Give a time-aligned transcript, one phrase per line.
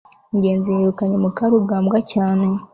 [0.35, 2.47] ngenzi yirukanye mukarugambwa cyane